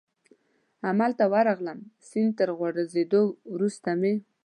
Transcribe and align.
همالته 0.85 1.25
ورغلم، 1.33 1.79
سیند 2.07 2.31
ته 2.37 2.37
تر 2.37 2.49
غورځېدو 2.57 3.21
وروسته 3.53 3.89
مې. 4.01 4.13